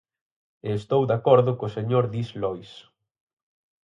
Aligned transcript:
Eu 0.69 0.75
estou 0.81 1.01
de 1.09 1.13
acordo 1.19 1.51
co 1.59 1.73
señor 1.77 2.05
Diz-Lois. 2.13 2.71